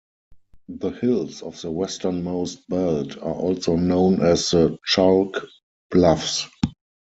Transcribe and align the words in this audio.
The 0.67 0.89
hills 0.89 1.43
of 1.43 1.61
the 1.61 1.69
westernmost 1.69 2.67
belt 2.67 3.17
are 3.17 3.35
also 3.35 3.75
known 3.75 4.23
as 4.25 4.49
the 4.49 4.79
Chalk 4.83 5.45
Bluffs. 5.91 6.47